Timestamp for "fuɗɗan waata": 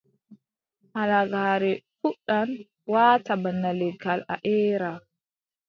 1.99-3.33